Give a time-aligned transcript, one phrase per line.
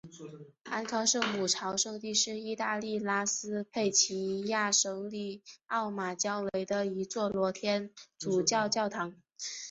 [0.63, 9.13] 安康圣母朝圣地是意大利拉斯佩齐亚省里奥马焦雷的一座罗马天主教教堂。